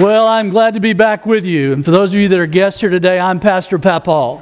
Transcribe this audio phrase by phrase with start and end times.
[0.00, 1.72] Well, I'm glad to be back with you.
[1.72, 4.38] And for those of you that are guests here today, I'm Pastor Papal.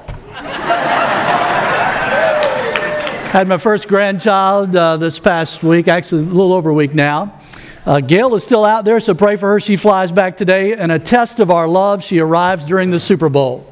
[3.26, 7.38] Had my first grandchild uh, this past week, actually a little over a week now.
[7.84, 9.60] Uh, Gail is still out there, so pray for her.
[9.60, 10.74] She flies back today.
[10.74, 13.66] And a test of our love, she arrives during the Super Bowl.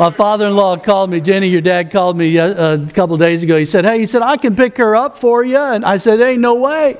[0.00, 3.44] My father in law called me, Jenny, your dad called me uh, a couple days
[3.44, 3.56] ago.
[3.56, 5.58] He said, Hey, he said, I can pick her up for you.
[5.58, 6.96] And I said, Hey, no way.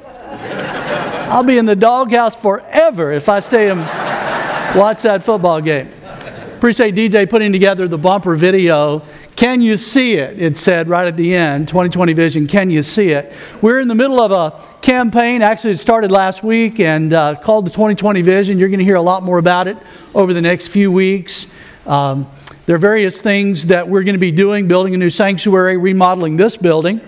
[1.30, 3.80] I'll be in the doghouse forever if I stay and
[4.76, 5.92] watch that football game.
[6.56, 9.02] Appreciate DJ putting together the bumper video.
[9.36, 10.38] Can you see it?
[10.38, 13.32] It said right at the end 2020 Vision, can you see it?
[13.62, 15.40] We're in the middle of a campaign.
[15.40, 18.58] Actually, it started last week and uh, called the 2020 Vision.
[18.58, 19.78] You're going to hear a lot more about it
[20.14, 21.46] over the next few weeks.
[21.86, 22.26] Um,
[22.66, 26.36] there are various things that we're going to be doing building a new sanctuary, remodeling
[26.36, 27.00] this building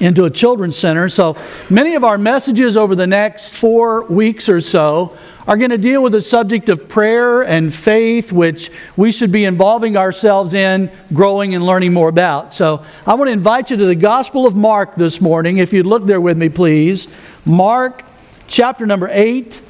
[0.00, 1.08] into a children's center.
[1.08, 1.36] So
[1.70, 6.02] many of our messages over the next four weeks or so are going to deal
[6.02, 11.54] with the subject of prayer and faith, which we should be involving ourselves in, growing
[11.54, 12.52] and learning more about.
[12.52, 15.58] So I want to invite you to the Gospel of Mark this morning.
[15.58, 17.06] If you'd look there with me, please.
[17.44, 18.02] Mark
[18.48, 19.62] chapter number 8.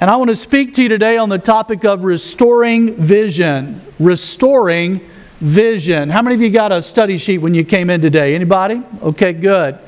[0.00, 3.80] And I want to speak to you today on the topic of restoring vision.
[3.98, 5.00] Restoring
[5.40, 6.10] vision.
[6.10, 8.34] How many of you got a study sheet when you came in today?
[8.34, 8.82] Anybody?
[9.02, 9.78] Okay, good.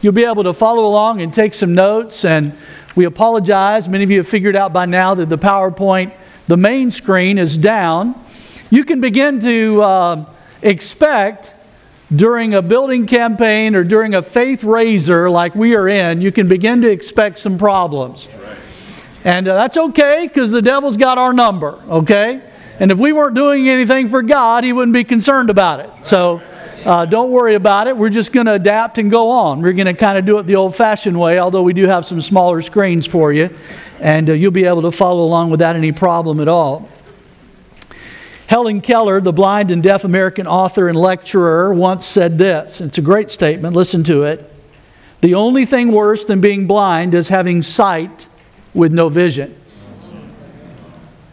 [0.00, 2.24] You'll be able to follow along and take some notes.
[2.24, 2.56] And
[2.94, 3.88] we apologize.
[3.88, 6.12] Many of you have figured out by now that the PowerPoint,
[6.46, 8.14] the main screen, is down.
[8.70, 11.54] You can begin to uh, expect
[12.14, 16.48] during a building campaign or during a faith raiser like we are in, you can
[16.48, 18.28] begin to expect some problems.
[19.22, 22.42] And uh, that's okay because the devil's got our number, okay?
[22.80, 25.90] And if we weren't doing anything for God, he wouldn't be concerned about it.
[26.04, 26.42] So
[26.84, 27.96] uh, don't worry about it.
[27.96, 29.60] We're just going to adapt and go on.
[29.60, 32.06] We're going to kind of do it the old fashioned way, although we do have
[32.06, 33.50] some smaller screens for you.
[34.00, 36.88] And uh, you'll be able to follow along without any problem at all.
[38.46, 42.80] Helen Keller, the blind and deaf American author and lecturer, once said this.
[42.80, 43.76] It's a great statement.
[43.76, 44.50] Listen to it.
[45.20, 48.26] The only thing worse than being blind is having sight
[48.72, 49.54] with no vision.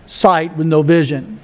[0.08, 1.37] Sight with no vision.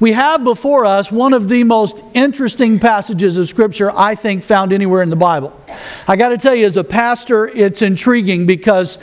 [0.00, 4.72] We have before us one of the most interesting passages of Scripture I think found
[4.72, 5.58] anywhere in the Bible.
[6.06, 8.98] I got to tell you, as a pastor, it's intriguing because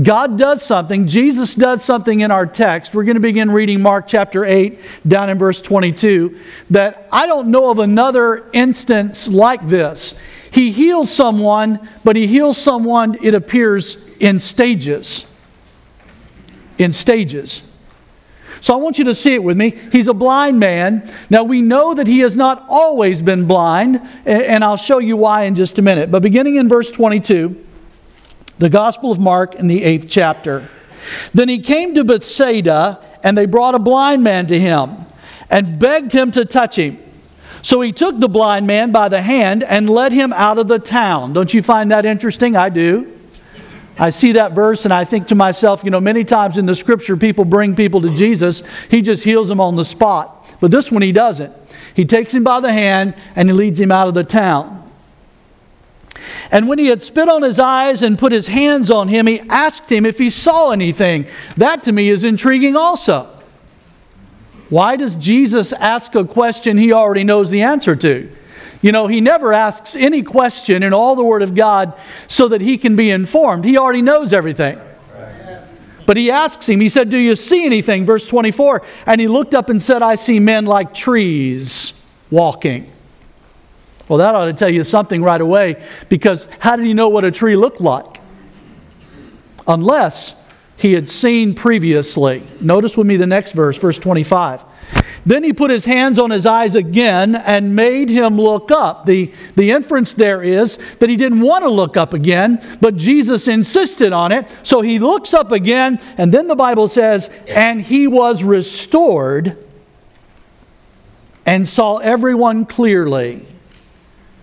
[0.00, 2.94] God does something, Jesus does something in our text.
[2.94, 6.38] We're going to begin reading Mark chapter 8, down in verse 22,
[6.70, 10.18] that I don't know of another instance like this.
[10.50, 15.26] He heals someone, but he heals someone, it appears, in stages
[16.78, 17.62] in stages.
[18.60, 19.70] So I want you to see it with me.
[19.92, 21.10] He's a blind man.
[21.30, 25.44] Now we know that he has not always been blind, and I'll show you why
[25.44, 26.10] in just a minute.
[26.10, 27.64] But beginning in verse 22,
[28.58, 30.68] the Gospel of Mark in the eighth chapter.
[31.34, 35.06] Then he came to Bethsaida, and they brought a blind man to him
[35.50, 36.98] and begged him to touch him.
[37.62, 40.78] So he took the blind man by the hand and led him out of the
[40.78, 41.32] town.
[41.32, 42.56] Don't you find that interesting?
[42.56, 43.15] I do.
[43.98, 46.74] I see that verse and I think to myself, you know, many times in the
[46.74, 48.62] scripture, people bring people to Jesus.
[48.90, 50.50] He just heals them on the spot.
[50.60, 51.54] But this one, he doesn't.
[51.94, 54.82] He takes him by the hand and he leads him out of the town.
[56.50, 59.40] And when he had spit on his eyes and put his hands on him, he
[59.48, 61.26] asked him if he saw anything.
[61.56, 63.32] That to me is intriguing also.
[64.68, 68.30] Why does Jesus ask a question he already knows the answer to?
[68.82, 71.94] You know, he never asks any question in all the Word of God
[72.28, 73.64] so that he can be informed.
[73.64, 74.78] He already knows everything.
[76.06, 78.06] But he asks him, he said, Do you see anything?
[78.06, 78.82] Verse 24.
[79.06, 82.00] And he looked up and said, I see men like trees
[82.30, 82.92] walking.
[84.08, 87.24] Well, that ought to tell you something right away because how did he know what
[87.24, 88.20] a tree looked like?
[89.66, 90.34] Unless
[90.76, 92.46] he had seen previously.
[92.60, 94.62] Notice with me the next verse, verse 25.
[95.26, 99.06] Then he put his hands on his eyes again and made him look up.
[99.06, 103.48] The, the inference there is that he didn't want to look up again, but Jesus
[103.48, 104.48] insisted on it.
[104.62, 109.58] So he looks up again, and then the Bible says, and he was restored
[111.44, 113.44] and saw everyone clearly.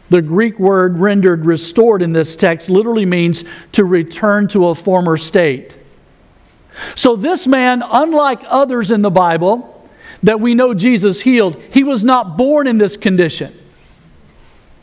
[0.10, 5.16] The Greek word rendered restored in this text literally means to return to a former
[5.16, 5.78] state.
[6.96, 9.73] So, this man, unlike others in the Bible,
[10.24, 13.54] that we know Jesus healed, he was not born in this condition,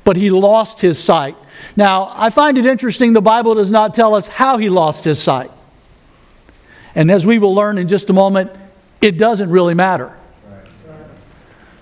[0.05, 1.37] but he lost his sight.
[1.77, 5.21] Now, I find it interesting the Bible does not tell us how he lost his
[5.21, 5.51] sight.
[6.95, 8.51] And as we will learn in just a moment,
[9.01, 10.15] it doesn't really matter.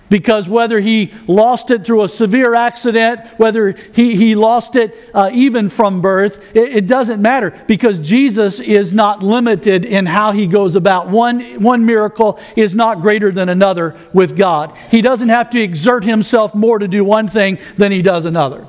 [0.09, 5.29] Because whether he lost it through a severe accident, whether he, he lost it uh,
[5.31, 10.47] even from birth, it, it, doesn't matter because Jesus is not limited in how he
[10.47, 11.09] goes about.
[11.09, 14.75] One, one miracle is not greater than another with God.
[14.89, 18.65] He doesn't have to exert himself more to do one thing than he does another.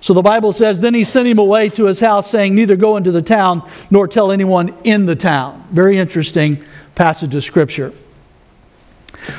[0.00, 2.96] So the Bible says, Then he sent him away to his house, saying, Neither go
[2.96, 5.64] into the town nor tell anyone in the town.
[5.70, 6.62] Very interesting
[6.96, 7.92] passage of Scripture.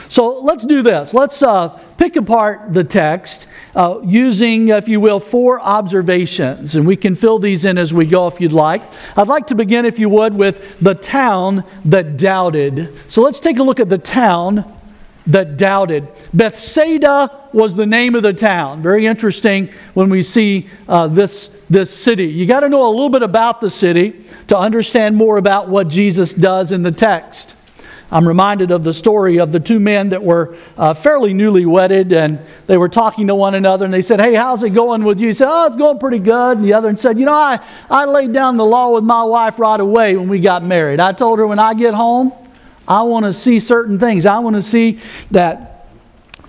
[0.10, 1.14] So let's do this.
[1.14, 6.76] Let's uh, pick apart the text uh, using, if you will, four observations.
[6.76, 8.82] And we can fill these in as we go if you'd like.
[9.18, 12.94] I'd like to begin, if you would, with the town that doubted.
[13.08, 14.72] So let's take a look at the town
[15.28, 16.08] that doubted.
[16.34, 18.82] Bethsaida was the name of the town.
[18.82, 22.26] Very interesting when we see uh, this, this city.
[22.26, 25.88] You got to know a little bit about the city to understand more about what
[25.88, 27.56] Jesus does in the text.
[28.14, 32.14] I'm reminded of the story of the two men that were uh, fairly newly wedded
[32.14, 35.20] and they were talking to one another and they said, Hey, how's it going with
[35.20, 35.30] you?
[35.30, 36.58] He said, Oh, it's going pretty good.
[36.58, 39.58] And the other said, You know, I, I laid down the law with my wife
[39.58, 41.00] right away when we got married.
[41.00, 42.32] I told her when I get home,
[42.88, 44.28] I want to see certain things.
[44.28, 45.00] I want to see
[45.32, 45.73] that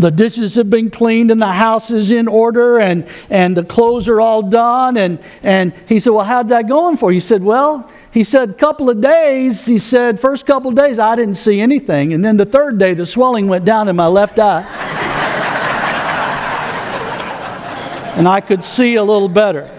[0.05, 4.07] the dishes have been cleaned and the house is in order and, and the clothes
[4.07, 4.99] are all done.
[4.99, 7.15] And, and he said, Well, how'd that going for you?
[7.15, 11.17] He said, Well, he said, couple of days, he said, first couple of days, I
[11.17, 12.13] didn't see anything.
[12.13, 14.63] And then the third day, the swelling went down in my left eye.
[18.15, 19.71] and I could see a little better.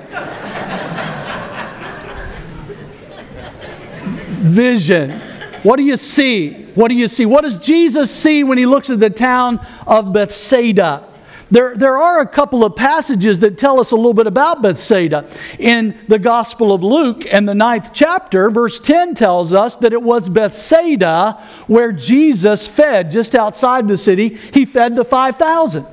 [4.42, 5.20] Vision.
[5.62, 6.65] What do you see?
[6.76, 7.26] What do you see?
[7.26, 11.08] What does Jesus see when he looks at the town of Bethsaida?
[11.52, 15.30] There, there are a couple of passages that tell us a little bit about Bethsaida.
[15.60, 20.02] In the Gospel of Luke and the ninth chapter, verse 10 tells us that it
[20.02, 24.30] was Bethsaida where Jesus fed just outside the city.
[24.54, 25.86] He fed the 5,000.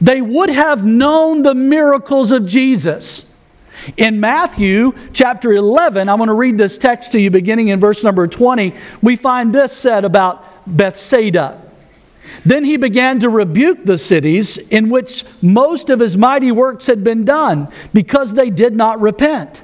[0.00, 3.27] They would have known the miracles of Jesus.
[3.96, 8.04] In Matthew chapter 11, I'm going to read this text to you beginning in verse
[8.04, 8.74] number 20.
[9.02, 11.62] We find this said about Bethsaida.
[12.44, 17.02] Then he began to rebuke the cities in which most of his mighty works had
[17.02, 19.62] been done because they did not repent.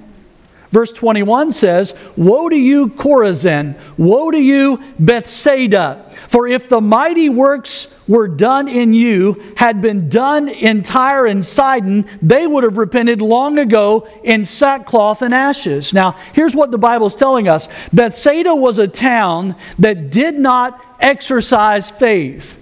[0.75, 3.79] Verse 21 says, Woe to you, Chorazin!
[3.97, 6.11] Woe to you, Bethsaida!
[6.27, 11.47] For if the mighty works were done in you had been done in Tyre and
[11.47, 15.93] Sidon, they would have repented long ago in sackcloth and ashes.
[15.93, 20.85] Now, here's what the Bible is telling us Bethsaida was a town that did not
[20.99, 22.61] exercise faith.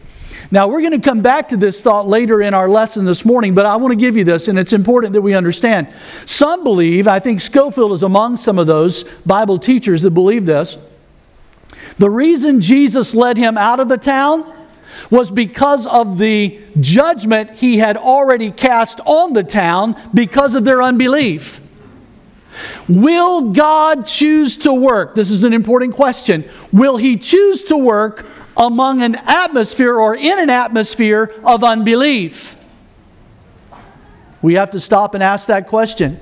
[0.53, 3.55] Now, we're going to come back to this thought later in our lesson this morning,
[3.55, 5.89] but I want to give you this, and it's important that we understand.
[6.27, 10.77] Some believe, I think Scofield is among some of those Bible teachers that believe this.
[11.97, 14.45] The reason Jesus led him out of the town
[15.11, 20.83] was because of the judgment he had already cast on the town because of their
[20.83, 21.63] unbelief.
[22.89, 25.15] Will God choose to work?
[25.15, 26.45] This is an important question.
[26.73, 28.27] Will He choose to work
[28.57, 32.57] among an atmosphere or in an atmosphere of unbelief?
[34.41, 36.21] We have to stop and ask that question.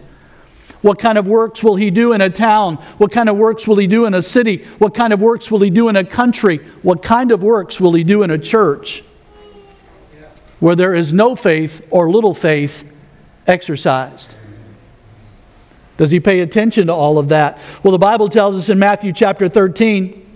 [0.83, 2.77] What kind of works will he do in a town?
[2.97, 4.65] What kind of works will he do in a city?
[4.79, 6.59] What kind of works will he do in a country?
[6.83, 9.05] What kind of works will he do in a church
[10.59, 12.91] where there is no faith or little faith
[13.47, 14.37] exercised?
[15.99, 17.59] Does he pay attention to all of that?
[17.83, 20.30] Well, the Bible tells us in Matthew chapter 13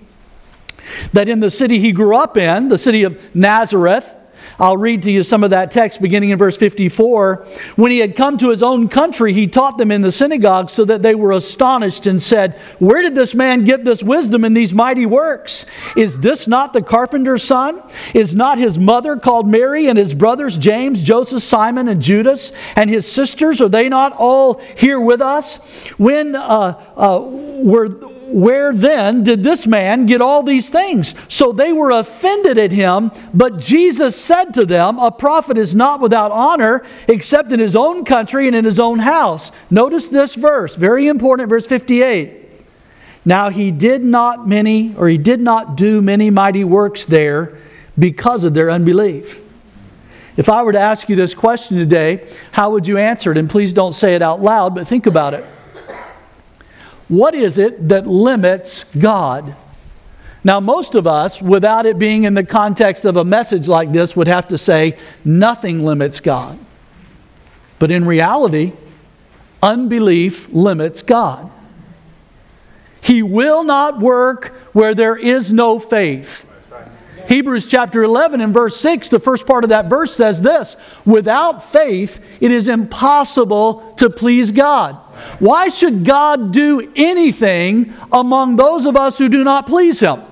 [1.12, 4.14] that in the city he grew up in, the city of Nazareth,
[4.58, 7.46] I'll read to you some of that text beginning in verse 54.
[7.76, 10.84] When he had come to his own country, he taught them in the synagogue so
[10.84, 14.72] that they were astonished and said, Where did this man get this wisdom and these
[14.72, 15.66] mighty works?
[15.96, 17.82] Is this not the carpenter's son?
[18.12, 22.52] Is not his mother called Mary and his brothers James, Joseph, Simon, and Judas?
[22.76, 25.56] And his sisters, are they not all here with us?
[25.98, 31.14] When uh, uh, were where then did this man get all these things?
[31.28, 36.00] So they were offended at him, but Jesus said to them, A prophet is not
[36.00, 39.52] without honor except in his own country and in his own house.
[39.70, 42.50] Notice this verse, very important, verse 58.
[43.24, 47.56] Now he did not many, or he did not do many mighty works there
[47.96, 49.40] because of their unbelief.
[50.36, 53.38] If I were to ask you this question today, how would you answer it?
[53.38, 55.46] And please don't say it out loud, but think about it.
[57.08, 59.56] What is it that limits God?
[60.42, 64.14] Now, most of us, without it being in the context of a message like this,
[64.14, 66.58] would have to say, nothing limits God.
[67.78, 68.72] But in reality,
[69.62, 71.50] unbelief limits God.
[73.00, 76.46] He will not work where there is no faith.
[77.28, 81.62] Hebrews chapter 11 and verse 6, the first part of that verse says this Without
[81.62, 84.98] faith, it is impossible to please God.
[85.38, 90.22] Why should God do anything among those of us who do not please Him?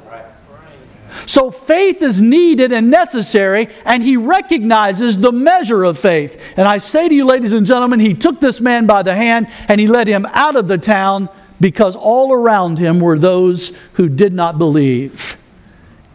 [1.26, 6.40] So faith is needed and necessary, and he recognizes the measure of faith.
[6.56, 9.48] And I say to you, ladies and gentlemen, he took this man by the hand
[9.68, 11.28] and he led him out of the town
[11.60, 15.36] because all around him were those who did not believe.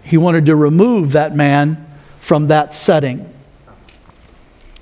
[0.03, 1.85] He wanted to remove that man
[2.19, 3.33] from that setting.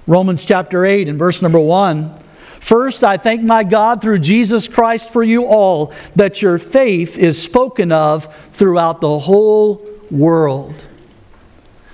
[0.07, 2.23] Romans chapter 8 and verse number 1.
[2.65, 7.39] First, I thank my God through Jesus Christ for you all that your faith is
[7.39, 10.73] spoken of throughout the whole world.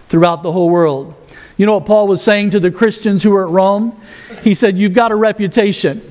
[0.07, 1.13] Throughout the whole world.
[1.57, 4.01] You know what Paul was saying to the Christians who were at Rome?
[4.45, 6.01] He said, You've got a reputation,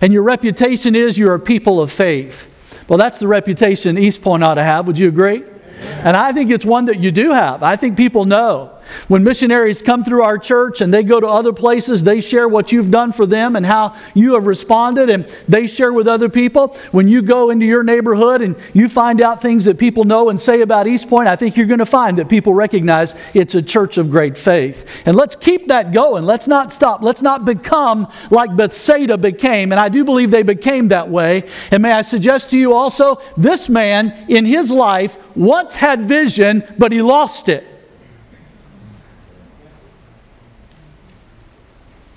[0.00, 2.50] and your reputation is you're a people of faith.
[2.88, 4.88] Well, that's the reputation East Point ought to have.
[4.88, 5.44] Would you agree?
[5.82, 7.62] And I think it's one that you do have.
[7.62, 8.79] I think people know.
[9.08, 12.72] When missionaries come through our church and they go to other places, they share what
[12.72, 16.76] you've done for them and how you have responded, and they share with other people.
[16.92, 20.40] When you go into your neighborhood and you find out things that people know and
[20.40, 23.62] say about East Point, I think you're going to find that people recognize it's a
[23.62, 24.86] church of great faith.
[25.06, 26.24] And let's keep that going.
[26.24, 27.02] Let's not stop.
[27.02, 29.72] Let's not become like Bethsaida became.
[29.72, 31.48] And I do believe they became that way.
[31.70, 36.64] And may I suggest to you also, this man in his life once had vision,
[36.78, 37.66] but he lost it.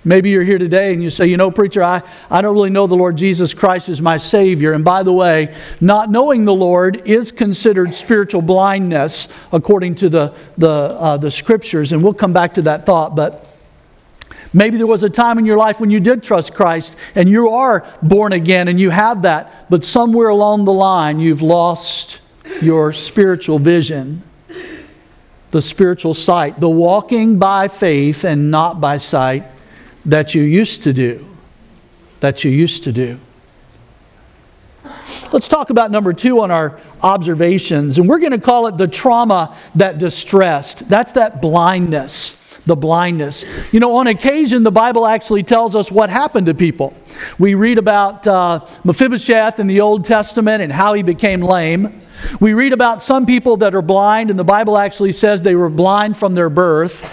[0.05, 2.88] Maybe you're here today and you say, you know, preacher, I, I don't really know
[2.88, 4.74] the Lord Jesus Christ as my Savior.
[4.74, 10.33] And by the way, not knowing the Lord is considered spiritual blindness according to the,
[10.57, 11.93] the, uh, the scriptures.
[11.93, 13.15] And we'll come back to that thought.
[13.15, 13.48] But
[14.51, 17.50] maybe there was a time in your life when you did trust Christ and you
[17.50, 19.69] are born again and you have that.
[19.69, 22.19] But somewhere along the line, you've lost
[22.62, 24.22] your spiritual vision,
[25.51, 29.45] the spiritual sight, the walking by faith and not by sight
[30.05, 31.25] that you used to do.
[32.19, 33.19] That you used to do.
[35.31, 38.88] Let's talk about number two on our observations, and we're going to call it the
[38.88, 40.88] trauma that distressed.
[40.88, 43.43] That's that blindness, the blindness.
[43.72, 46.93] You know, on occasion, the Bible actually tells us what happened to people.
[47.39, 52.01] We read about uh, Mephibosheth in the Old Testament and how he became lame.
[52.39, 55.69] We read about some people that are blind, and the Bible actually says they were
[55.69, 57.10] blind from their birth.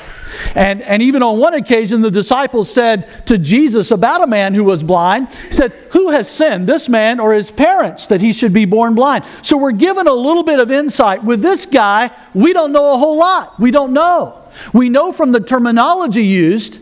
[0.55, 4.65] And, and even on one occasion, the disciples said to Jesus about a man who
[4.65, 8.65] was blind, said, Who has sinned, this man or his parents, that he should be
[8.65, 9.25] born blind?
[9.43, 11.25] So we're given a little bit of insight.
[11.25, 13.59] With this guy, we don't know a whole lot.
[13.59, 14.37] We don't know.
[14.73, 16.81] We know from the terminology used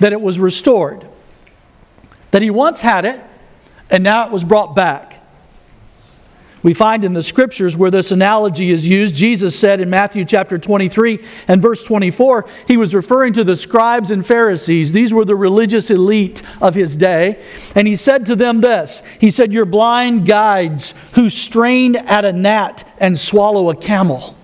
[0.00, 1.06] that it was restored,
[2.30, 3.20] that he once had it,
[3.90, 5.11] and now it was brought back.
[6.62, 10.58] We find in the scriptures where this analogy is used, Jesus said in Matthew chapter
[10.58, 14.92] 23 and verse 24, he was referring to the scribes and Pharisees.
[14.92, 17.42] These were the religious elite of his day.
[17.74, 22.32] And he said to them this He said, You're blind guides who strain at a
[22.32, 24.36] gnat and swallow a camel.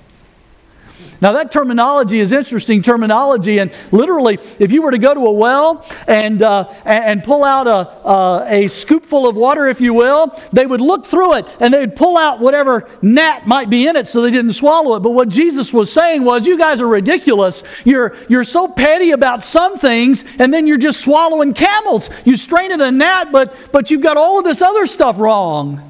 [1.21, 5.33] Now, that terminology is interesting terminology, and literally, if you were to go to a
[5.33, 10.40] well and, uh, and pull out a, uh, a scoopful of water, if you will,
[10.52, 13.97] they would look through it and they would pull out whatever gnat might be in
[13.97, 15.00] it so they didn't swallow it.
[15.00, 17.64] But what Jesus was saying was, You guys are ridiculous.
[17.85, 22.11] You're, you're so petty about some things, and then you're just swallowing camels.
[22.25, 25.85] You strain at a gnat, but, but you've got all of this other stuff wrong.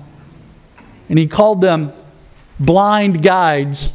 [1.11, 1.93] And he called them
[2.59, 3.93] blind guides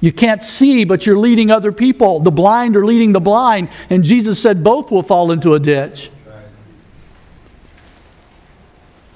[0.00, 2.20] you can't see, but you're leading other people.
[2.20, 3.68] The blind are leading the blind.
[3.90, 6.10] And Jesus said both will fall into a ditch.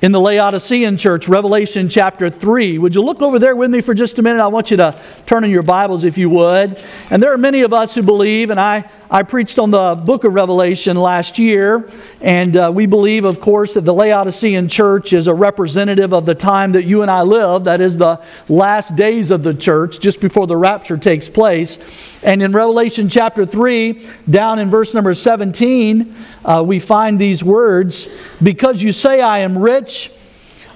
[0.03, 2.77] In the Laodicean church, Revelation chapter 3.
[2.79, 4.43] Would you look over there with me for just a minute?
[4.43, 6.83] I want you to turn in your Bibles if you would.
[7.11, 10.25] And there are many of us who believe, and I, I preached on the book
[10.25, 11.89] of Revelation last year,
[12.21, 16.35] and uh, we believe, of course, that the Laodicean church is a representative of the
[16.35, 20.21] time that you and I live, that is the last days of the church, just
[20.21, 21.79] before the rapture takes place.
[22.23, 28.09] And in Revelation chapter 3, down in verse number 17, uh, we find these words
[28.43, 30.11] Because you say, I am rich,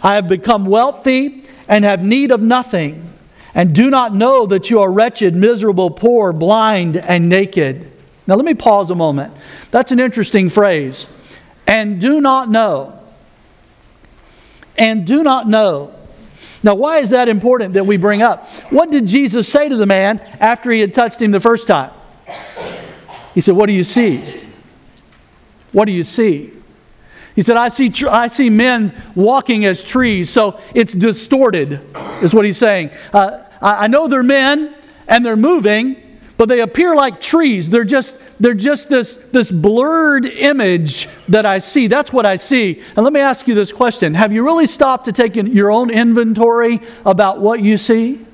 [0.03, 3.11] I have become wealthy, and have need of nothing,
[3.55, 7.91] and do not know that you are wretched, miserable, poor, blind, and naked.
[8.26, 9.33] Now, let me pause a moment.
[9.71, 11.07] That's an interesting phrase.
[11.67, 13.00] And do not know.
[14.76, 15.96] And do not know.
[16.66, 18.49] Now, why is that important that we bring up?
[18.70, 21.92] What did Jesus say to the man after he had touched him the first time?
[23.37, 24.42] He said, What do you see?
[25.70, 26.52] What do you see?
[27.37, 30.28] He said, I see, I see men walking as trees.
[30.28, 31.80] So it's distorted,
[32.20, 32.90] is what he's saying.
[33.12, 34.75] Uh, I know they're men
[35.06, 36.02] and they're moving,
[36.37, 37.71] but they appear like trees.
[37.71, 41.87] They're just, they're just this, this blurred image that I see.
[41.87, 42.83] That's what I see.
[42.95, 45.71] And let me ask you this question Have you really stopped to take in your
[45.71, 48.25] own inventory about what you see?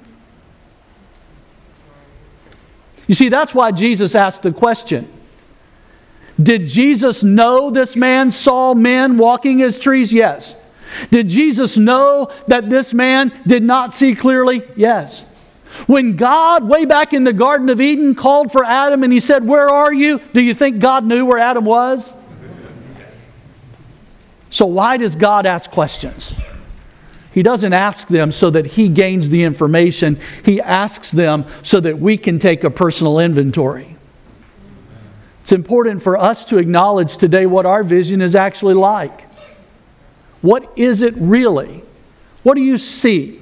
[3.06, 5.08] You see, that's why Jesus asked the question.
[6.42, 10.12] Did Jesus know this man saw men walking as trees?
[10.12, 10.56] Yes.
[11.10, 14.62] Did Jesus know that this man did not see clearly?
[14.76, 15.24] Yes.
[15.86, 19.46] When God, way back in the Garden of Eden, called for Adam and he said,
[19.46, 20.20] Where are you?
[20.32, 22.14] Do you think God knew where Adam was?
[24.50, 26.34] So, why does God ask questions?
[27.32, 31.98] He doesn't ask them so that he gains the information, he asks them so that
[31.98, 33.96] we can take a personal inventory.
[35.40, 39.22] It's important for us to acknowledge today what our vision is actually like.
[40.42, 41.82] What is it really?
[42.42, 43.41] What do you see?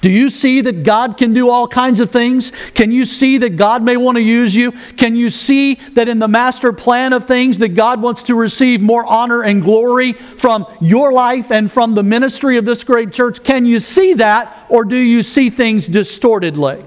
[0.00, 2.52] Do you see that God can do all kinds of things?
[2.74, 4.72] Can you see that God may want to use you?
[4.96, 8.80] Can you see that in the master plan of things that God wants to receive
[8.80, 13.42] more honor and glory from your life and from the ministry of this great church?
[13.42, 16.84] Can you see that or do you see things distortedly?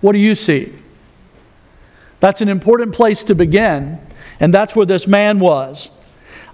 [0.00, 0.72] What do you see?
[2.20, 3.98] That's an important place to begin,
[4.40, 5.90] and that's where this man was.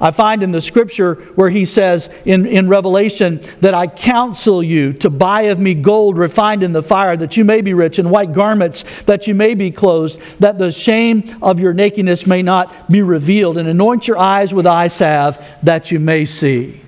[0.03, 4.93] I find in the scripture where he says in, in Revelation that I counsel you
[4.95, 8.11] to buy of me gold refined in the fire, that you may be rich, and
[8.11, 12.91] white garments, that you may be clothed, that the shame of your nakedness may not
[12.91, 16.81] be revealed, and anoint your eyes with eye salve, that you may see.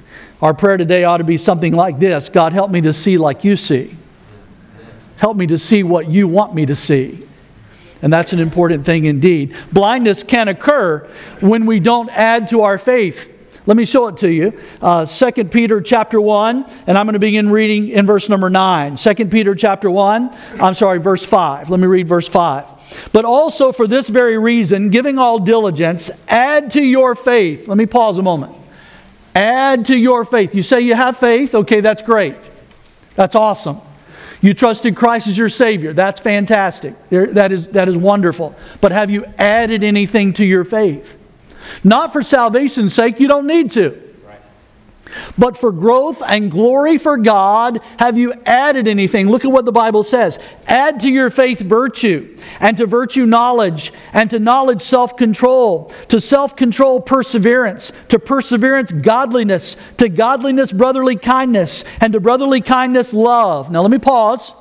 [0.43, 3.45] Our prayer today ought to be something like this God, help me to see like
[3.45, 3.97] you see.
[5.19, 7.25] Help me to see what you want me to see.
[8.05, 9.57] And that's an important thing indeed.
[9.73, 11.09] Blindness can occur
[11.41, 13.31] when we don't add to our faith.
[13.65, 14.61] Let me show it to you.
[14.83, 18.97] Uh, 2 Peter chapter 1, and I'm going to begin reading in verse number 9.
[18.97, 21.71] 2 Peter chapter 1, I'm sorry, verse 5.
[21.71, 22.67] Let me read verse 5.
[23.15, 27.69] But also for this very reason, giving all diligence, add to your faith.
[27.69, 28.55] Let me pause a moment.
[29.35, 30.55] Add to your faith.
[30.55, 32.37] You say you have faith, okay, that's great.
[33.15, 33.81] That's awesome.
[34.45, 35.95] You trusted Christ as your Savior.
[35.95, 36.95] That's fantastic.
[37.09, 38.55] That is, that is wonderful.
[38.83, 41.17] But have you added anything to your faith?
[41.83, 44.04] Not for salvation's sake, you don't need to.
[45.37, 49.29] But for growth and glory for God, have you added anything?
[49.29, 50.39] Look at what the Bible says.
[50.67, 56.21] Add to your faith virtue, and to virtue knowledge, and to knowledge self control, to
[56.21, 63.71] self control perseverance, to perseverance godliness, to godliness brotherly kindness, and to brotherly kindness love.
[63.71, 64.53] Now let me pause.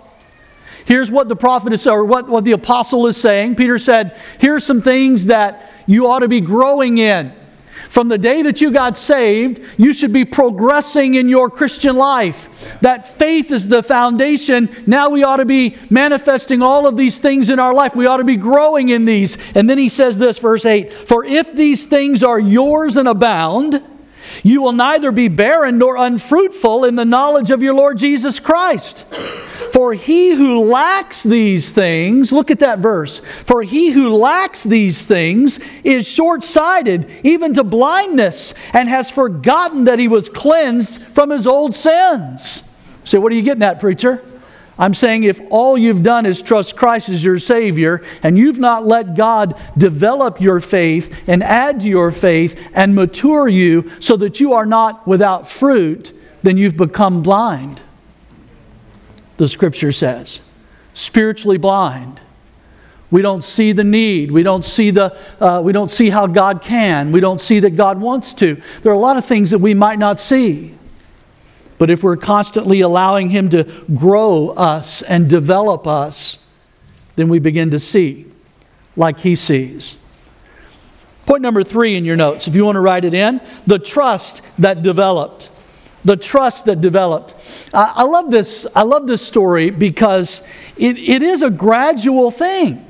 [0.86, 3.56] Here's what the prophet is, saying or what, what the apostle is saying.
[3.56, 7.34] Peter said, Here's some things that you ought to be growing in.
[7.94, 12.50] From the day that you got saved, you should be progressing in your Christian life.
[12.82, 14.76] That faith is the foundation.
[14.88, 17.96] Now we ought to be manifesting all of these things in our life.
[17.96, 19.38] We ought to be growing in these.
[19.54, 23.84] And then he says this, verse 8 For if these things are yours and abound,
[24.42, 29.06] you will neither be barren nor unfruitful in the knowledge of your Lord Jesus Christ.
[29.74, 33.24] For he who lacks these things, look at that verse.
[33.44, 39.86] For he who lacks these things is short sighted, even to blindness, and has forgotten
[39.86, 42.62] that he was cleansed from his old sins.
[43.04, 44.24] So, what are you getting at, preacher?
[44.78, 48.86] I'm saying if all you've done is trust Christ as your Savior and you've not
[48.86, 54.40] let God develop your faith and add to your faith and mature you so that
[54.40, 57.82] you are not without fruit, then you've become blind
[59.38, 60.42] the scripture says.
[60.94, 62.20] Spiritually blind.
[63.12, 64.32] We don't see the need.
[64.32, 67.12] We don't see, the, uh, we don't see how God can.
[67.12, 68.60] We don't see that God wants to.
[68.82, 70.76] There are a lot of things that we might not see.
[71.78, 73.66] But if we're constantly allowing Him to
[73.96, 76.40] grow us and develop us,
[77.16, 78.26] then we begin to see
[78.96, 79.96] like He sees.
[81.26, 84.42] Point number three in your notes, if you want to write it in the trust
[84.58, 85.50] that developed
[86.04, 87.36] the trust that developed.
[87.74, 88.68] I, I, love this.
[88.76, 90.42] I love this story because
[90.78, 92.86] it, it is a gradual thing.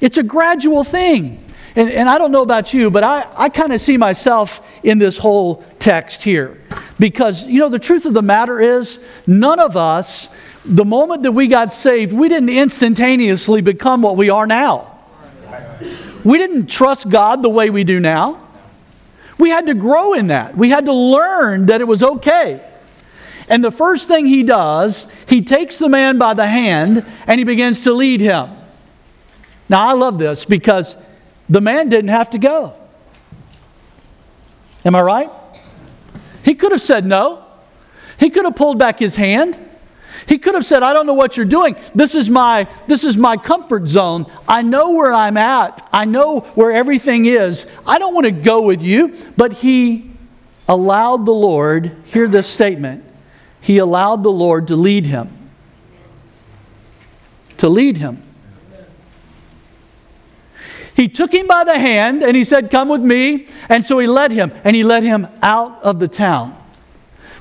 [0.00, 1.42] It's a gradual thing.
[1.74, 4.98] And, and I don't know about you, but I, I kind of see myself in
[4.98, 6.58] this whole text here.
[6.98, 11.32] Because, you know, the truth of the matter is, none of us, the moment that
[11.32, 14.92] we got saved, we didn't instantaneously become what we are now.
[16.24, 18.45] We didn't trust God the way we do now.
[19.38, 20.56] We had to grow in that.
[20.56, 22.62] We had to learn that it was okay.
[23.48, 27.44] And the first thing he does, he takes the man by the hand and he
[27.44, 28.50] begins to lead him.
[29.68, 30.96] Now, I love this because
[31.48, 32.74] the man didn't have to go.
[34.84, 35.30] Am I right?
[36.44, 37.44] He could have said no.
[38.18, 39.58] He could have pulled back his hand.
[40.26, 41.76] He could have said, I don't know what you're doing.
[41.94, 44.26] This is my this is my comfort zone.
[44.48, 45.88] I know where I'm at.
[45.92, 47.66] I know where everything is.
[47.86, 49.16] I don't want to go with you.
[49.36, 50.10] But he
[50.68, 53.04] allowed the Lord, hear this statement.
[53.60, 55.30] He allowed the Lord to lead him.
[57.58, 58.22] To lead him.
[60.96, 63.48] He took him by the hand and he said, Come with me.
[63.68, 66.56] And so he led him, and he led him out of the town.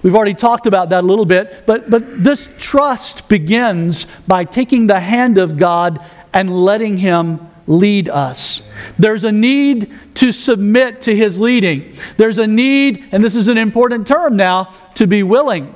[0.05, 4.85] We've already talked about that a little bit, but, but this trust begins by taking
[4.85, 5.99] the hand of God
[6.31, 8.61] and letting Him lead us.
[8.99, 11.97] There's a need to submit to His leading.
[12.17, 15.73] There's a need, and this is an important term now, to be willing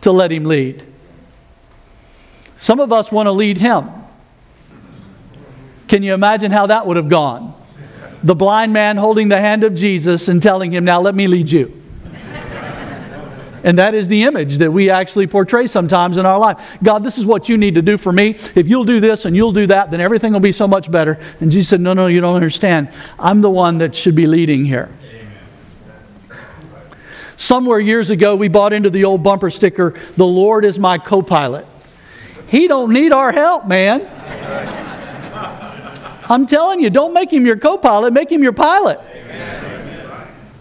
[0.00, 0.84] to let Him lead.
[2.58, 3.88] Some of us want to lead Him.
[5.86, 7.54] Can you imagine how that would have gone?
[8.24, 11.48] The blind man holding the hand of Jesus and telling him, Now let me lead
[11.48, 11.84] you.
[13.66, 16.78] And that is the image that we actually portray sometimes in our life.
[16.84, 18.36] God, this is what you need to do for me.
[18.54, 21.18] If you'll do this and you'll do that, then everything will be so much better.
[21.40, 22.90] And Jesus said, No, no, you don't understand.
[23.18, 24.88] I'm the one that should be leading here.
[27.36, 31.20] Somewhere years ago, we bought into the old bumper sticker, The Lord is my co
[31.20, 31.66] pilot.
[32.46, 34.06] He don't need our help, man.
[36.28, 39.00] I'm telling you, don't make him your co pilot, make him your pilot.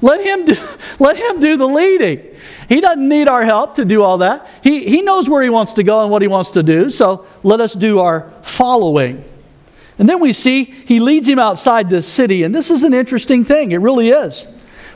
[0.01, 0.55] Let him, do,
[0.99, 2.34] let him do the leading.
[2.67, 4.47] He doesn't need our help to do all that.
[4.63, 7.25] He, he knows where he wants to go and what he wants to do, so
[7.43, 9.23] let us do our following.
[9.97, 13.45] And then we see he leads him outside this city, and this is an interesting
[13.45, 13.71] thing.
[13.71, 14.47] It really is.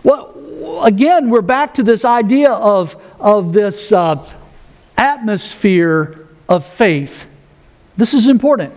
[0.03, 4.27] Well, again, we're back to this idea of, of this uh,
[4.97, 7.27] atmosphere of faith.
[7.97, 8.73] This is important.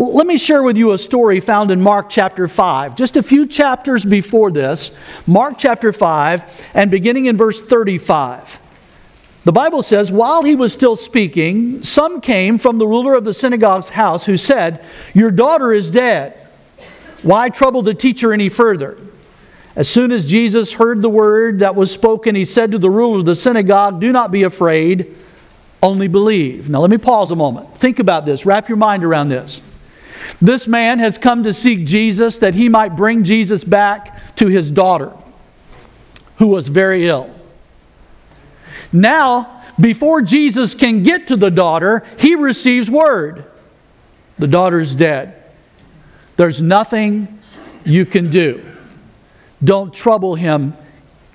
[0.00, 2.96] Let me share with you a story found in Mark chapter 5.
[2.96, 4.92] Just a few chapters before this,
[5.26, 8.58] Mark chapter 5, and beginning in verse 35.
[9.44, 13.34] The Bible says, While he was still speaking, some came from the ruler of the
[13.34, 16.48] synagogue's house who said, Your daughter is dead.
[17.20, 18.96] Why trouble the teacher any further?
[19.76, 23.18] As soon as Jesus heard the word that was spoken, he said to the ruler
[23.18, 25.14] of the synagogue, Do not be afraid,
[25.82, 26.70] only believe.
[26.70, 27.76] Now let me pause a moment.
[27.76, 29.60] Think about this, wrap your mind around this.
[30.40, 34.70] This man has come to seek Jesus that he might bring Jesus back to his
[34.70, 35.12] daughter,
[36.38, 37.34] who was very ill.
[38.92, 43.44] Now, before Jesus can get to the daughter, he receives word
[44.38, 45.42] the daughter's dead.
[46.36, 47.38] There's nothing
[47.84, 48.64] you can do.
[49.62, 50.74] Don't trouble him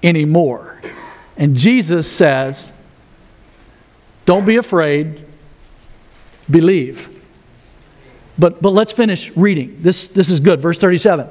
[0.01, 0.81] anymore.
[1.37, 2.71] And Jesus says,
[4.25, 5.23] Don't be afraid,
[6.49, 7.14] believe.
[8.37, 9.77] But, but let's finish reading.
[9.79, 10.59] This, this is good.
[10.59, 11.29] Verse 37.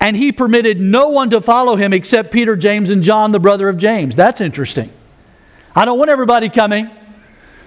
[0.00, 3.68] And he permitted no one to follow him except Peter, James, and John, the brother
[3.68, 4.14] of James.
[4.14, 4.90] That's interesting.
[5.74, 6.88] I don't want everybody coming.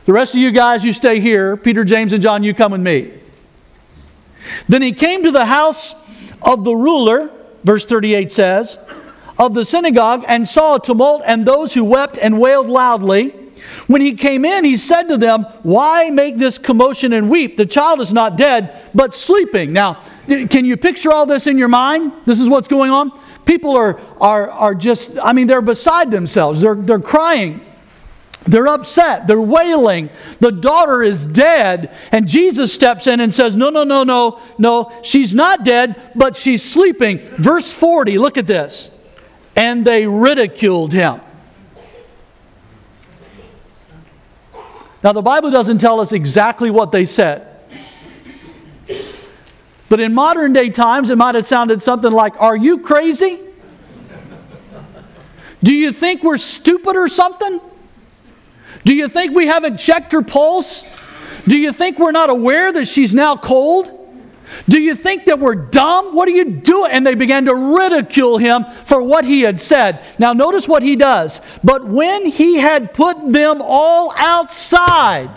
[0.06, 1.58] The rest of you guys, you stay here.
[1.58, 3.12] Peter, James, and John, you come with me.
[4.70, 5.94] Then he came to the house
[6.42, 7.30] of the ruler,
[7.66, 8.78] verse 38 says,
[9.38, 13.36] of the synagogue and saw a tumult and those who wept and wailed loudly.
[13.88, 17.58] When he came in, he said to them, Why make this commotion and weep?
[17.58, 19.74] The child is not dead, but sleeping.
[19.74, 22.12] Now, can you picture all this in your mind?
[22.26, 23.18] This is what's going on.
[23.46, 26.60] People are, are, are just, I mean, they're beside themselves.
[26.60, 27.62] They're, they're crying.
[28.48, 29.28] They're upset.
[29.28, 30.10] They're wailing.
[30.40, 31.96] The daughter is dead.
[32.12, 34.92] And Jesus steps in and says, No, no, no, no, no.
[35.04, 37.20] She's not dead, but she's sleeping.
[37.20, 38.92] Verse 40, look at this.
[39.56, 41.22] And they ridiculed him.
[45.04, 47.48] Now, the Bible doesn't tell us exactly what they said.
[49.90, 53.40] But in modern day times, it might have sounded something like, Are you crazy?
[55.64, 57.60] Do you think we're stupid or something?
[58.86, 60.86] Do you think we haven't checked her pulse?
[61.48, 63.97] Do you think we're not aware that she's now cold?
[64.68, 66.16] Do you think that we're dumb?
[66.16, 66.92] What are you doing?
[66.92, 70.02] And they began to ridicule him for what he had said.
[70.20, 71.42] Now, notice what he does.
[71.64, 75.30] But when he had put them all outside,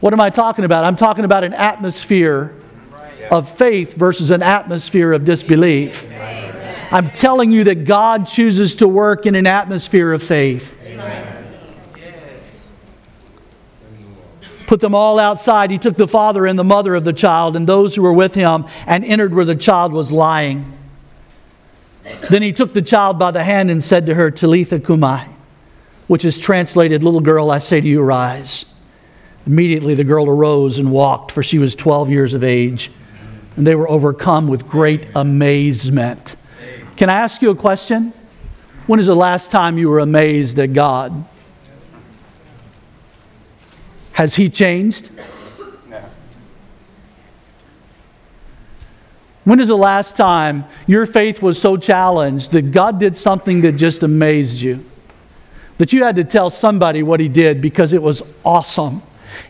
[0.00, 0.84] what am I talking about?
[0.84, 2.54] I'm talking about an atmosphere
[3.30, 6.06] of faith versus an atmosphere of disbelief.
[6.90, 10.74] I'm telling you that God chooses to work in an atmosphere of faith.
[10.86, 11.37] Amen.
[14.68, 15.70] Put them all outside.
[15.70, 18.34] He took the father and the mother of the child and those who were with
[18.34, 20.74] him and entered where the child was lying.
[22.30, 25.26] Then he took the child by the hand and said to her, Talitha cumi,
[26.06, 28.66] which is translated, Little girl, I say to you, rise.
[29.46, 32.90] Immediately the girl arose and walked, for she was 12 years of age.
[33.56, 36.36] And they were overcome with great amazement.
[36.96, 38.12] Can I ask you a question?
[38.86, 41.24] When is the last time you were amazed at God?
[44.18, 45.12] Has He changed?
[45.88, 46.02] No.
[49.44, 53.74] When is the last time your faith was so challenged that God did something that
[53.74, 54.84] just amazed you?
[55.78, 59.02] That you had to tell somebody what He did because it was awesome,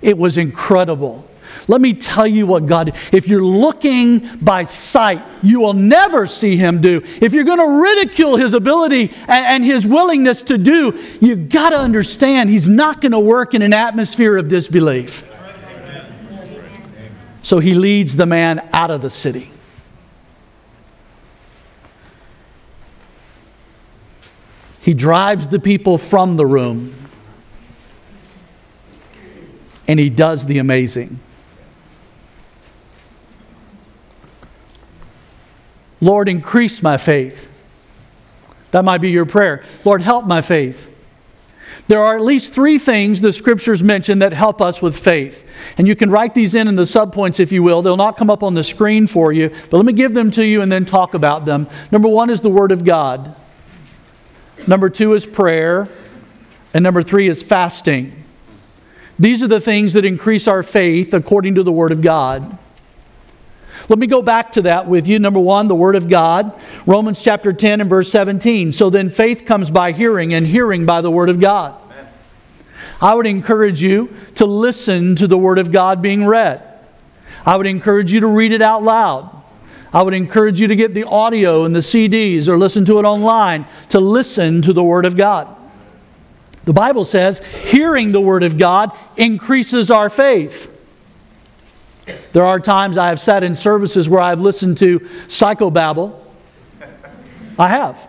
[0.03, 1.27] it was incredible.
[1.69, 6.57] Let me tell you what God, if you're looking by sight, you will never see
[6.57, 7.03] Him do.
[7.21, 11.71] If you're going to ridicule His ability and, and His willingness to do, you've got
[11.71, 15.31] to understand He's not going to work in an atmosphere of disbelief.
[17.43, 19.51] So He leads the man out of the city.
[24.81, 26.95] He drives the people from the room.
[29.87, 31.19] And he does the amazing.
[36.01, 37.49] Lord, increase my faith.
[38.71, 39.65] That might be your prayer.
[39.85, 40.95] Lord, help my faith.
[41.89, 45.49] There are at least three things the scriptures mention that help us with faith.
[45.79, 47.81] And you can write these in in the subpoints if you will.
[47.81, 50.45] They'll not come up on the screen for you, but let me give them to
[50.45, 51.67] you and then talk about them.
[51.91, 53.35] Number one is the Word of God,
[54.67, 55.89] number two is prayer,
[56.75, 58.23] and number three is fasting.
[59.19, 62.59] These are the things that increase our faith according to the Word of God.
[63.89, 65.19] Let me go back to that with you.
[65.19, 66.53] Number one, the Word of God.
[66.85, 68.73] Romans chapter 10 and verse 17.
[68.73, 71.75] So then faith comes by hearing, and hearing by the Word of God.
[73.01, 76.63] I would encourage you to listen to the Word of God being read.
[77.47, 79.35] I would encourage you to read it out loud.
[79.93, 83.05] I would encourage you to get the audio and the CDs or listen to it
[83.05, 85.57] online to listen to the Word of God.
[86.65, 90.71] The Bible says hearing the Word of God increases our faith.
[92.33, 96.19] There are times I have sat in services where I've listened to psychobabble.
[97.59, 98.09] I have.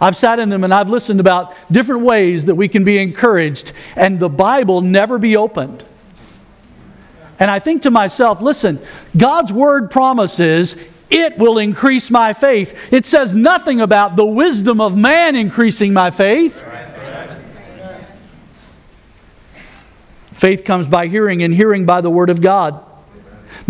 [0.00, 3.72] I've sat in them and I've listened about different ways that we can be encouraged,
[3.96, 5.84] and the Bible never be opened.
[7.38, 8.80] And I think to myself, listen,
[9.16, 10.76] God's word promises
[11.10, 12.78] it will increase my faith.
[12.92, 16.64] It says nothing about the wisdom of man increasing my faith.
[20.32, 22.82] Faith comes by hearing, and hearing by the word of God.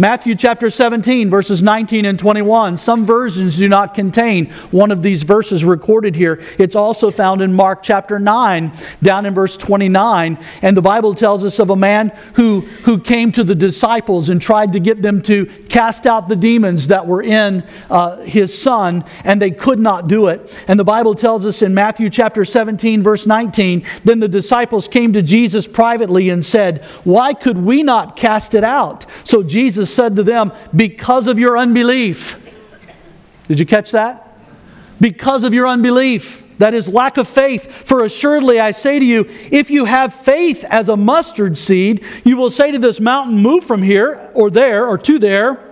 [0.00, 2.78] Matthew chapter 17, verses 19 and 21.
[2.78, 6.42] Some versions do not contain one of these verses recorded here.
[6.56, 10.38] It's also found in Mark chapter 9, down in verse 29.
[10.62, 14.40] And the Bible tells us of a man who, who came to the disciples and
[14.40, 19.04] tried to get them to cast out the demons that were in uh, his son,
[19.24, 20.50] and they could not do it.
[20.66, 25.12] And the Bible tells us in Matthew chapter 17, verse 19, then the disciples came
[25.12, 29.04] to Jesus privately and said, Why could we not cast it out?
[29.24, 32.36] So Jesus said to them, Because of your unbelief.
[33.48, 34.38] Did you catch that?
[35.00, 36.44] Because of your unbelief.
[36.58, 37.88] That is lack of faith.
[37.88, 42.36] For assuredly I say to you, if you have faith as a mustard seed, you
[42.36, 45.69] will say to this mountain, Move from here or there or to there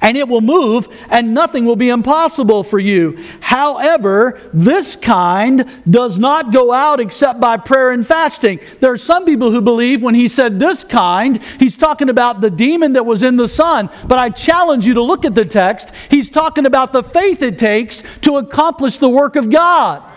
[0.00, 3.18] and it will move, and nothing will be impossible for you.
[3.40, 8.60] However, this kind does not go out except by prayer and fasting.
[8.80, 12.50] There are some people who believe when he said this kind, he's talking about the
[12.50, 13.90] demon that was in the son.
[14.06, 15.92] But I challenge you to look at the text.
[16.10, 20.12] He's talking about the faith it takes to accomplish the work of God.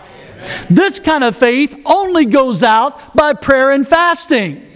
[0.68, 4.69] This kind of faith only goes out by prayer and fasting.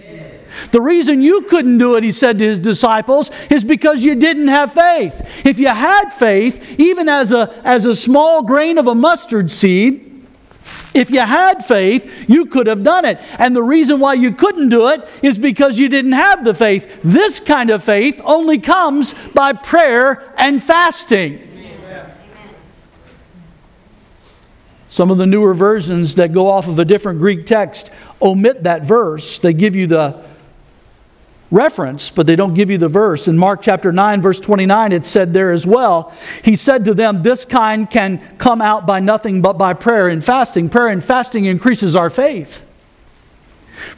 [0.71, 4.47] The reason you couldn't do it, he said to his disciples, is because you didn't
[4.47, 5.45] have faith.
[5.45, 10.05] If you had faith, even as a, as a small grain of a mustard seed,
[10.93, 13.19] if you had faith, you could have done it.
[13.37, 17.01] And the reason why you couldn't do it is because you didn't have the faith.
[17.03, 21.51] This kind of faith only comes by prayer and fasting.
[24.87, 27.91] Some of the newer versions that go off of a different Greek text
[28.21, 29.39] omit that verse.
[29.39, 30.23] They give you the
[31.55, 33.27] reference, but they don't give you the verse.
[33.27, 36.13] In Mark chapter 9, verse 29, it said there as well,
[36.43, 40.23] He said to them, This kind can come out by nothing but by prayer and
[40.23, 40.69] fasting.
[40.69, 42.63] Prayer and fasting increases our faith.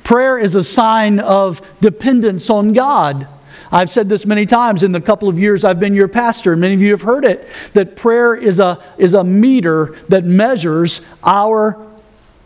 [0.04, 3.28] Prayer is a sign of dependence on God.
[3.72, 6.76] I've said this many times in the couple of years I've been your pastor, many
[6.76, 11.86] of you have heard it, that prayer is a, is a meter that measures our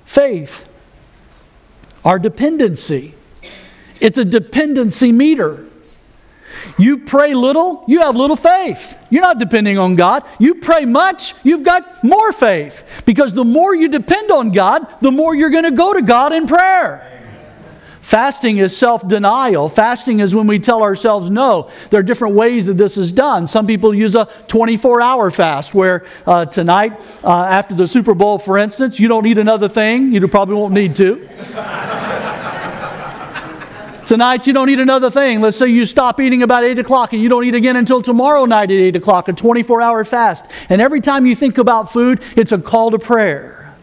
[0.05, 0.69] faith,
[2.03, 3.13] our dependency.
[4.01, 5.65] It's a dependency meter.
[6.77, 8.97] You pray little, you have little faith.
[9.09, 10.23] You're not depending on God.
[10.39, 12.83] You pray much, you've got more faith.
[13.05, 16.33] Because the more you depend on God, the more you're going to go to God
[16.33, 17.07] in prayer.
[18.01, 19.69] Fasting is self denial.
[19.69, 21.69] Fasting is when we tell ourselves no.
[21.91, 23.45] There are different ways that this is done.
[23.45, 28.39] Some people use a 24 hour fast where uh, tonight, uh, after the Super Bowl,
[28.39, 30.13] for instance, you don't eat another thing.
[30.13, 31.89] You probably won't need to.
[34.11, 35.39] Tonight, you don't eat another thing.
[35.39, 38.43] Let's say you stop eating about 8 o'clock and you don't eat again until tomorrow
[38.43, 40.47] night at 8 o'clock, a 24 hour fast.
[40.67, 43.73] And every time you think about food, it's a call to prayer.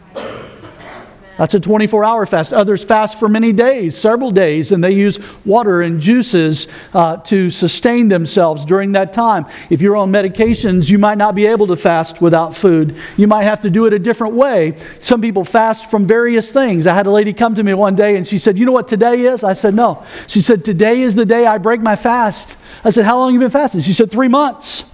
[1.38, 2.52] That's a 24 hour fast.
[2.52, 7.48] Others fast for many days, several days, and they use water and juices uh, to
[7.50, 9.46] sustain themselves during that time.
[9.70, 12.96] If you're on medications, you might not be able to fast without food.
[13.16, 14.76] You might have to do it a different way.
[15.00, 16.88] Some people fast from various things.
[16.88, 18.88] I had a lady come to me one day and she said, You know what
[18.88, 19.44] today is?
[19.44, 20.04] I said, No.
[20.26, 22.56] She said, Today is the day I break my fast.
[22.82, 23.82] I said, How long have you been fasting?
[23.82, 24.87] She said, Three months.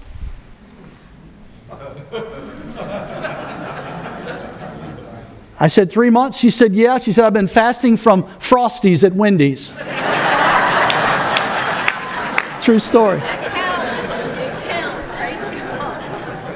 [5.64, 6.36] I said, Three months?
[6.36, 6.98] She said, Yeah.
[6.98, 9.70] She said, I've been fasting from Frosties at Wendy's.
[12.62, 13.22] True story.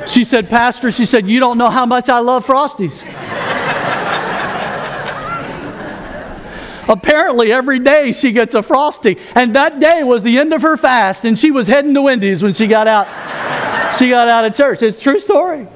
[0.06, 3.00] She said, Pastor, she said, You don't know how much I love Frosties.
[6.90, 9.16] Apparently, every day she gets a Frosty.
[9.34, 12.42] And that day was the end of her fast, and she was heading to Wendy's
[12.42, 13.06] when she got out.
[13.96, 14.82] She got out of church.
[14.82, 15.66] It's true story.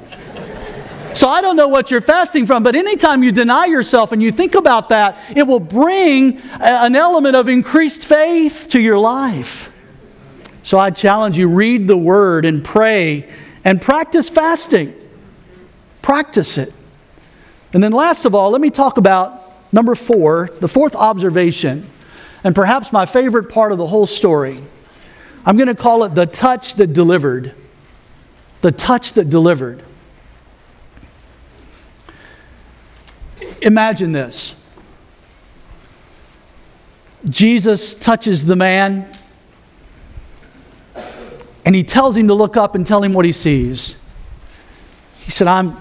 [1.14, 4.32] So I don't know what you're fasting from, but anytime you deny yourself and you
[4.32, 9.70] think about that, it will bring an element of increased faith to your life.
[10.62, 13.28] So I challenge you read the word and pray
[13.64, 14.94] and practice fasting.
[16.00, 16.72] Practice it.
[17.72, 21.88] And then, last of all, let me talk about number four, the fourth observation,
[22.44, 24.58] and perhaps my favorite part of the whole story.
[25.44, 27.54] I'm going to call it the touch that delivered.
[28.60, 29.82] The touch that delivered.
[33.62, 34.54] Imagine this
[37.28, 39.10] Jesus touches the man,
[41.64, 43.96] and he tells him to look up and tell him what he sees.
[45.20, 45.76] He said, I'm,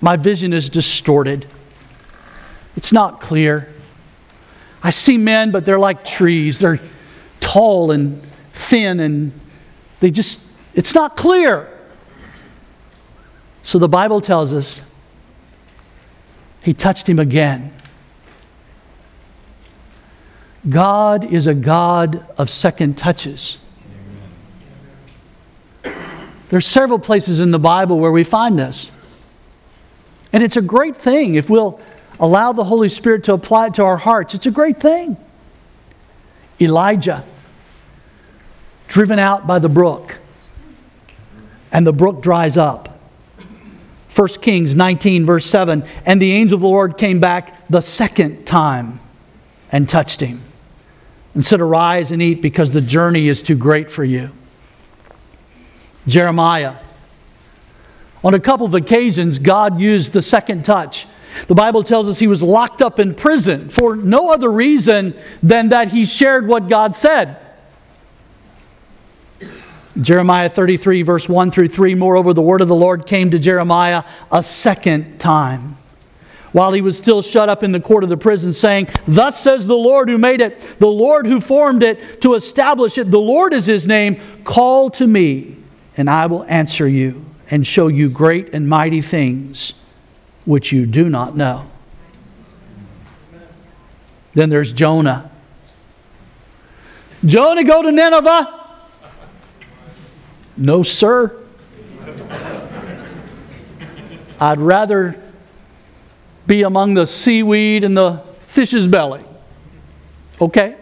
[0.00, 1.46] My vision is distorted,
[2.76, 3.72] it's not clear.
[4.80, 6.60] I see men, but they're like trees.
[6.60, 6.78] They're
[7.40, 9.32] tall and thin, and
[9.98, 10.40] they just,
[10.72, 11.68] it's not clear.
[13.62, 14.82] So the Bible tells us
[16.62, 17.72] he touched him again.
[20.68, 23.58] God is a God of second touches.
[26.50, 28.90] There's several places in the Bible where we find this.
[30.32, 31.80] And it's a great thing if we'll
[32.20, 34.34] allow the Holy Spirit to apply it to our hearts.
[34.34, 35.16] It's a great thing.
[36.60, 37.24] Elijah,
[38.88, 40.18] driven out by the brook,
[41.70, 42.87] and the brook dries up.
[44.18, 48.48] 1 Kings 19, verse 7 And the angel of the Lord came back the second
[48.48, 48.98] time
[49.70, 50.42] and touched him
[51.34, 54.30] and said, Arise and eat because the journey is too great for you.
[56.08, 56.74] Jeremiah.
[58.24, 61.06] On a couple of occasions, God used the second touch.
[61.46, 65.68] The Bible tells us he was locked up in prison for no other reason than
[65.68, 67.36] that he shared what God said.
[70.00, 74.04] Jeremiah 33, verse 1 through 3 Moreover, the word of the Lord came to Jeremiah
[74.30, 75.76] a second time
[76.52, 79.66] while he was still shut up in the court of the prison, saying, Thus says
[79.66, 83.52] the Lord who made it, the Lord who formed it to establish it, the Lord
[83.52, 84.20] is his name.
[84.44, 85.56] Call to me,
[85.96, 89.74] and I will answer you and show you great and mighty things
[90.44, 91.66] which you do not know.
[94.34, 95.30] Then there's Jonah.
[97.24, 98.57] Jonah, go to Nineveh.
[100.58, 101.40] No, sir.
[104.40, 105.20] I'd rather
[106.48, 109.24] be among the seaweed and the fish's belly.
[110.40, 110.76] Okay?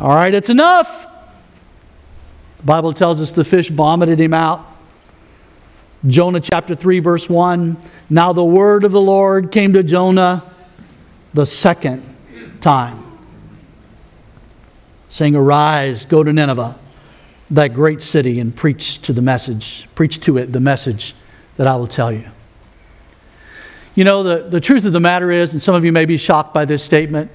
[0.00, 1.06] All right, it's enough.
[2.58, 4.66] The Bible tells us the fish vomited him out.
[6.06, 7.76] Jonah chapter 3, verse 1.
[8.08, 10.42] Now the word of the Lord came to Jonah
[11.34, 12.02] the second
[12.60, 13.03] time
[15.14, 16.76] saying, Arise, go to Nineveh,
[17.48, 21.14] that great city, and preach to the message, preach to it the message
[21.56, 22.28] that I will tell you.
[23.94, 26.16] You know, the, the truth of the matter is, and some of you may be
[26.16, 27.30] shocked by this statement,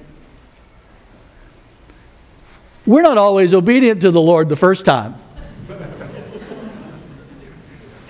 [2.84, 5.14] we're not always obedient to the Lord the first time.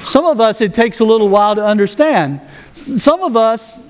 [0.03, 2.40] Some of us, it takes a little while to understand.
[2.72, 3.80] Some of us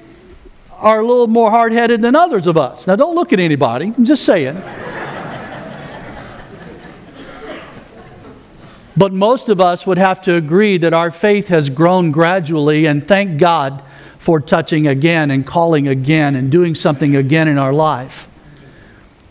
[0.72, 2.86] are a little more hard headed than others of us.
[2.86, 4.62] Now, don't look at anybody, I'm just saying.
[9.01, 13.03] But most of us would have to agree that our faith has grown gradually, and
[13.09, 13.82] thank God
[14.18, 18.28] for touching again and calling again and doing something again in our life.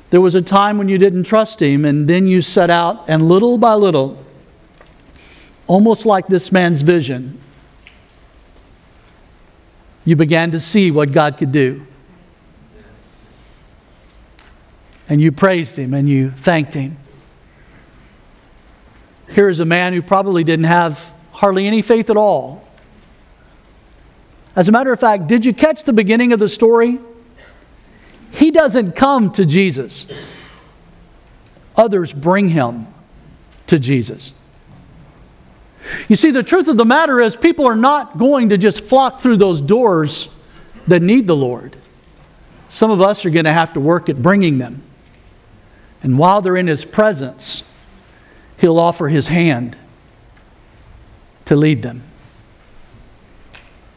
[0.09, 3.29] There was a time when you didn't trust Him, and then you set out, and
[3.29, 4.25] little by little,
[5.67, 7.39] almost like this man's vision,
[10.03, 11.85] you began to see what God could do.
[15.07, 16.97] And you praised Him and you thanked Him.
[19.29, 22.67] Here is a man who probably didn't have hardly any faith at all.
[24.55, 26.99] As a matter of fact, did you catch the beginning of the story?
[28.31, 30.07] He doesn't come to Jesus,
[31.75, 32.87] others bring him
[33.67, 34.33] to Jesus.
[36.07, 39.21] You see, the truth of the matter is, people are not going to just flock
[39.21, 40.29] through those doors
[40.87, 41.75] that need the Lord.
[42.67, 44.83] Some of us are going to have to work at bringing them.
[46.03, 47.63] And while they're in His presence,
[48.59, 49.77] He'll offer His hand
[51.45, 52.03] to lead them.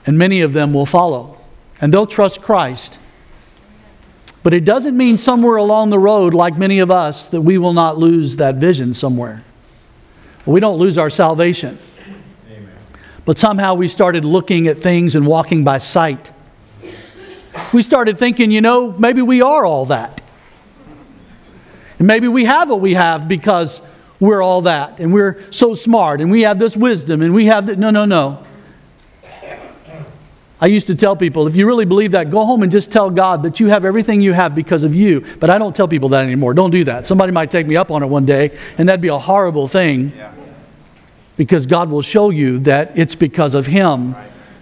[0.07, 1.39] And many of them will follow,
[1.81, 2.99] and they'll trust Christ.
[4.43, 7.73] But it doesn't mean somewhere along the road, like many of us, that we will
[7.73, 9.45] not lose that vision somewhere.
[10.45, 11.79] We don't lose our salvation.
[12.51, 12.71] Amen.
[13.25, 16.33] But somehow we started looking at things and walking by sight.
[17.73, 20.21] We started thinking, you know, maybe we are all that.
[21.99, 23.81] And maybe we have what we have because
[24.23, 27.67] we're all that and we're so smart and we have this wisdom and we have
[27.67, 27.77] that.
[27.77, 28.47] No, no, no.
[30.61, 33.11] I used to tell people, if you really believe that, go home and just tell
[33.11, 35.27] God that you have everything you have because of you.
[35.41, 36.55] But I don't tell people that anymore.
[36.55, 37.05] Don't do that.
[37.05, 40.13] Somebody might take me up on it one day, and that'd be a horrible thing
[41.37, 44.15] because God will show you that it's because of Him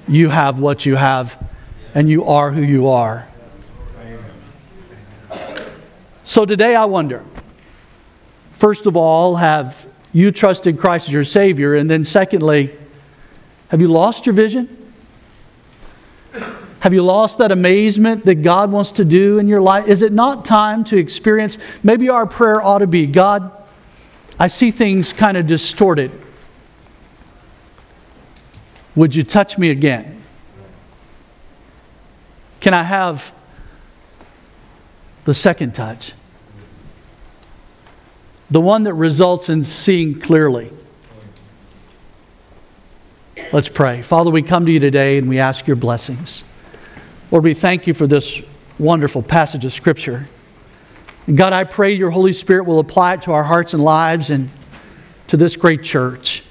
[0.08, 1.38] you have what you have
[1.94, 3.28] and you are who you are.
[6.24, 7.22] So today I wonder
[8.60, 11.74] first of all, have you trusted Christ as your Savior?
[11.74, 12.76] And then secondly,
[13.68, 14.76] have you lost your vision?
[16.80, 19.88] Have you lost that amazement that God wants to do in your life?
[19.88, 21.58] Is it not time to experience?
[21.82, 23.50] Maybe our prayer ought to be God,
[24.38, 26.10] I see things kind of distorted.
[28.94, 30.22] Would you touch me again?
[32.60, 33.32] Can I have
[35.24, 36.12] the second touch?
[38.50, 40.72] The one that results in seeing clearly.
[43.52, 44.02] Let's pray.
[44.02, 46.44] Father, we come to you today and we ask your blessings.
[47.30, 48.42] Lord, we thank you for this
[48.76, 50.28] wonderful passage of Scripture.
[51.28, 54.30] And God, I pray your Holy Spirit will apply it to our hearts and lives
[54.30, 54.50] and
[55.28, 56.42] to this great church.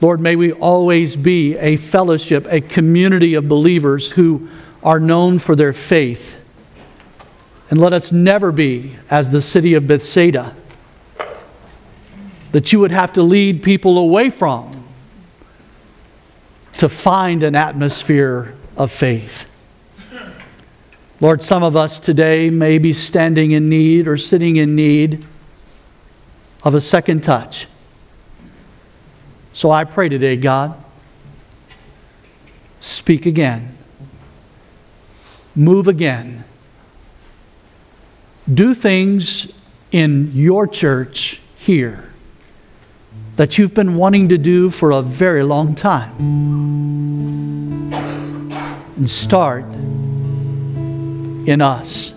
[0.00, 4.48] Lord, may we always be a fellowship, a community of believers who
[4.82, 6.38] are known for their faith.
[7.68, 10.55] And let us never be as the city of Bethsaida
[12.56, 14.82] that you would have to lead people away from
[16.78, 19.44] to find an atmosphere of faith.
[21.20, 25.22] Lord, some of us today may be standing in need or sitting in need
[26.64, 27.66] of a second touch.
[29.52, 30.82] So I pray today, God,
[32.80, 33.76] speak again,
[35.54, 36.44] move again,
[38.50, 39.52] do things
[39.92, 42.05] in your church here
[43.36, 46.10] that you've been wanting to do for a very long time.
[48.96, 49.64] And start
[51.46, 52.15] in us.